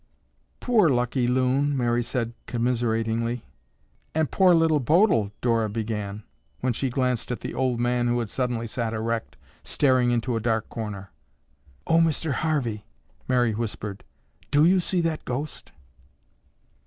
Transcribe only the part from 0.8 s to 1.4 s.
Lucky